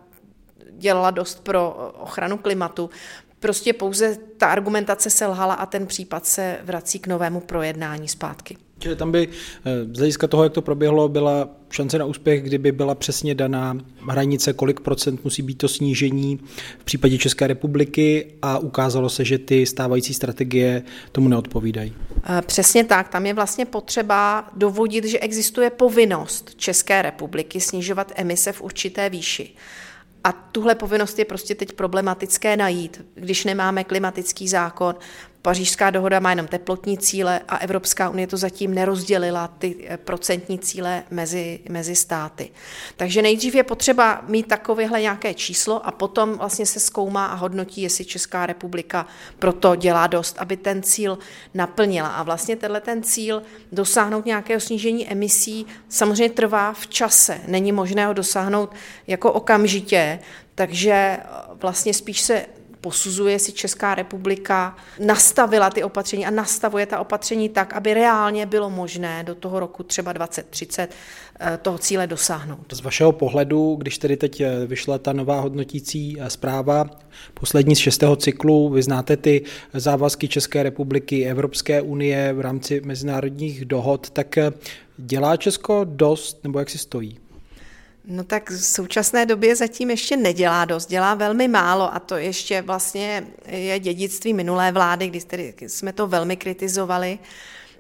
[0.71, 2.89] dělala dost pro ochranu klimatu.
[3.39, 8.57] Prostě pouze ta argumentace selhala a ten případ se vrací k novému projednání zpátky.
[8.81, 9.27] Čili tam by
[9.65, 13.77] eh, z hlediska toho, jak to proběhlo, byla šance na úspěch, kdyby byla přesně daná
[14.09, 16.39] hranice, kolik procent musí být to snížení
[16.79, 21.93] v případě České republiky a ukázalo se, že ty stávající strategie tomu neodpovídají.
[22.23, 28.51] Eh, přesně tak, tam je vlastně potřeba dovodit, že existuje povinnost České republiky snižovat emise
[28.51, 29.49] v určité výši.
[30.23, 34.95] A tuhle povinnost je prostě teď problematické najít, když nemáme klimatický zákon,
[35.41, 40.59] Pařížská dohoda má jenom teplotní cíle a Evropská unie to zatím nerozdělila ty eh, procentní
[40.59, 42.51] cíle mezi, mezi státy.
[42.97, 47.81] Takže nejdřív je potřeba mít takovéhle nějaké číslo a potom vlastně se zkoumá a hodnotí,
[47.81, 49.07] jestli Česká republika
[49.39, 51.17] proto dělá dost, aby ten cíl
[51.53, 52.07] naplnila.
[52.07, 57.41] A vlastně tenhle ten cíl dosáhnout nějakého snížení emisí samozřejmě trvá v čase.
[57.47, 58.71] Není možné ho dosáhnout
[59.07, 60.19] jako okamžitě,
[60.55, 61.19] takže eh,
[61.61, 62.45] vlastně spíš se
[62.81, 68.69] posuzuje si Česká republika nastavila ty opatření a nastavuje ta opatření tak, aby reálně bylo
[68.69, 70.89] možné do toho roku třeba 2030
[71.39, 72.73] eh, toho cíle dosáhnout.
[72.73, 76.89] Z vašeho pohledu, když tedy teď eh, vyšla ta nová hodnotící eh, zpráva,
[77.33, 83.65] poslední z šestého cyklu, vy znáte ty závazky České republiky, Evropské unie v rámci mezinárodních
[83.65, 84.35] dohod, tak
[84.97, 87.20] dělá Česko dost, nebo jak si stojí?
[88.05, 92.61] No tak v současné době zatím ještě nedělá dost, dělá velmi málo a to ještě
[92.61, 97.19] vlastně je dědictví minulé vlády, kdy jsme to velmi kritizovali,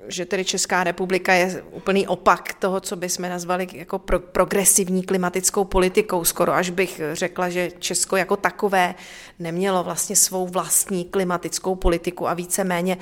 [0.07, 5.63] že tedy Česká republika je úplný opak toho, co bychom nazvali jako pro, progresivní klimatickou
[5.63, 6.23] politikou.
[6.23, 8.95] Skoro až bych řekla, že Česko jako takové
[9.39, 12.97] nemělo vlastně svou vlastní klimatickou politiku a víceméně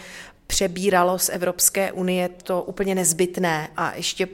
[0.48, 4.28] přebíralo z Evropské unie to úplně nezbytné a ještě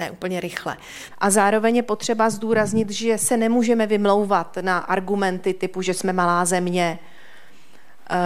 [0.00, 0.76] ne úplně rychle.
[1.18, 6.44] A zároveň je potřeba zdůraznit, že se nemůžeme vymlouvat na argumenty typu, že jsme malá
[6.44, 6.98] země,
[8.10, 8.16] eh,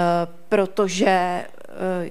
[0.48, 1.46] protože eh,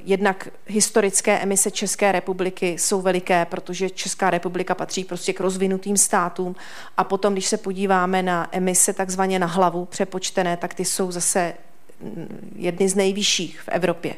[0.04, 6.56] jednak historické emise České republiky jsou veliké, protože Česká republika patří prostě k rozvinutým státům
[6.98, 11.54] a potom, když se podíváme na emise takzvaně na hlavu přepočtené, tak ty jsou zase
[12.02, 14.14] mm, jedny z nejvyšších v Evropě.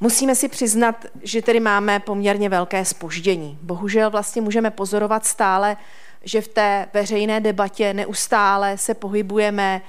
[0.00, 3.58] Musíme si přiznat, že tedy máme poměrně velké spoždění.
[3.62, 5.76] Bohužel vlastně můžeme pozorovat stále,
[6.24, 9.82] že v té veřejné debatě neustále se pohybujeme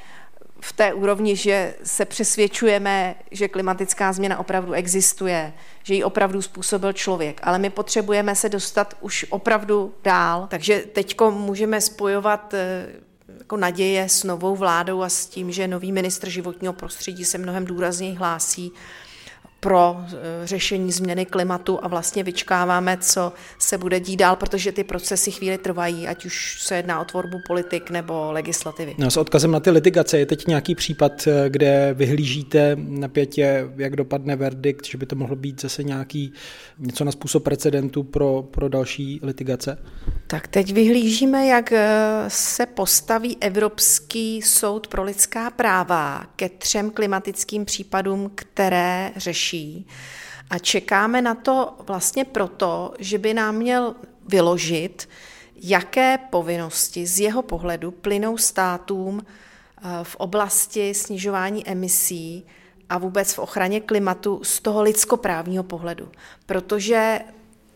[0.59, 6.93] v té úrovni, že se přesvědčujeme, že klimatická změna opravdu existuje, že ji opravdu způsobil
[6.93, 7.39] člověk.
[7.43, 10.47] Ale my potřebujeme se dostat už opravdu dál.
[10.49, 12.87] Takže teď můžeme spojovat eh,
[13.39, 17.65] jako naděje s novou vládou a s tím, že nový ministr životního prostředí se mnohem
[17.65, 18.71] důrazněji hlásí
[19.59, 24.83] pro eh, řešení změny klimatu a vlastně vyčkáváme, co se bude dít dál, protože ty
[24.83, 28.95] procesy chvíli trvají, ať už se jedná o tvorbu politik nebo legislativy.
[28.97, 33.95] No, s odkazem na ty litigace je teď nějaký případ, eh, kde vyhlížíte napětě, jak
[33.95, 36.33] dopadne verdikt, že by to mohlo být zase nějaký
[36.79, 39.77] něco na způsob precedentu pro, pro další litigace?
[40.35, 41.89] Tak teď vyhlížíme, jak eh,
[42.27, 49.87] se postaví Evropský soud pro lidská práva ke třem klimatickým případům, které řeší.
[50.49, 53.95] A čekáme na to vlastně proto, že by nám měl
[54.27, 55.09] vyložit,
[55.55, 62.45] jaké povinnosti z jeho pohledu plynou státům eh, v oblasti snižování emisí
[62.89, 66.11] a vůbec v ochraně klimatu z toho lidskoprávního pohledu.
[66.45, 67.19] Protože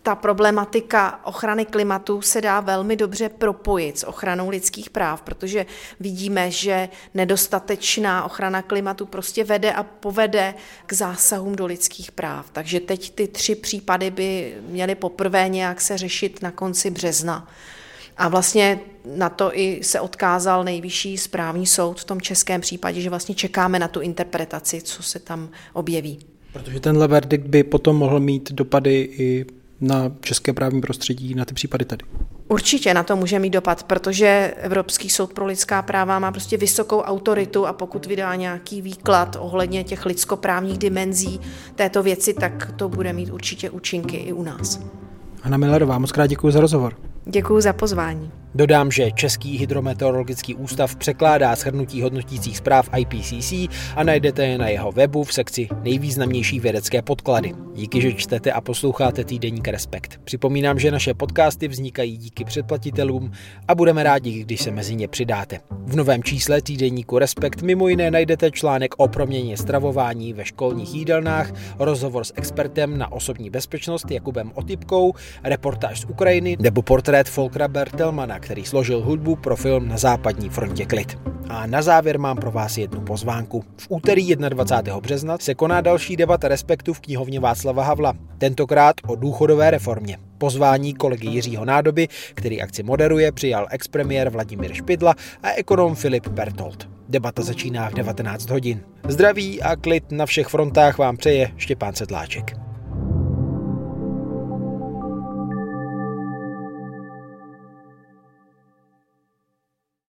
[0.04, 5.66] ta problematika ochrany klimatu se dá velmi dobře propojit s ochranou lidských práv, protože
[6.00, 10.54] vidíme, že nedostatečná ochrana klimatu prostě vede a povede
[10.86, 12.50] k zásahům do lidských práv.
[12.52, 17.48] Takže teď ty tři případy by měly poprvé nějak se řešit na konci března.
[18.18, 23.10] A vlastně na to i se odkázal nejvyšší správní soud v tom českém případě, že
[23.10, 26.20] vlastně čekáme na tu interpretaci, co se tam objeví.
[26.54, 29.46] Protože tenhle verdikt by potom mohl mít dopady i
[29.82, 32.06] na české právní prostředí, na ty případy tady?
[32.48, 37.00] Určitě na to může mít dopad, protože Evropský soud pro lidská práva má prostě vysokou
[37.00, 41.40] autoritu a pokud vydá nějaký výklad ohledně těch lidskoprávních dimenzí
[41.76, 44.80] této věci, tak to bude mít určitě účinky i u nás.
[45.44, 47.09] Anna Millerová, moc krát děkuji za rozhovor.
[47.26, 48.32] Děkuji za pozvání.
[48.56, 53.54] Dodám, že Český hydrometeorologický ústav překládá shrnutí hodnotících zpráv IPCC
[53.96, 57.54] a najdete je na jeho webu v sekci nejvýznamnější vědecké podklady.
[57.76, 60.20] Díky, že čtete a posloucháte týdeník Respekt.
[60.24, 63.32] Připomínám, že naše podcasty vznikají díky předplatitelům
[63.68, 65.60] a budeme rádi, když se mezi ně přidáte.
[65.86, 71.52] V novém čísle týdeníku Respekt mimo jiné najdete článek o proměně stravování ve školních jídelnách,
[71.80, 75.14] rozhovor s expertem na osobní bezpečnost Jakubem Otypkou,
[75.44, 80.86] reportáž z Ukrajiny nebo portrét Volkra Bertelmana, který složil hudbu pro film Na západní frontě
[80.86, 81.18] klid.
[81.48, 83.64] A na závěr mám pro vás jednu pozvánku.
[83.78, 85.00] V úterý 21.
[85.00, 88.14] března se koná další debata Respektu v knihovně Václava Havla.
[88.38, 90.18] Tentokrát o důchodové reformě.
[90.38, 96.90] Pozvání kolegy Jiřího Nádoby, který akci moderuje, přijal expremiér Vladimír Špidla a ekonom Filip Bertolt.
[97.10, 98.82] Debata začíná v 19 hodin.
[99.08, 102.69] Zdraví a klid na všech frontách vám přeje Štěpán Sedláček.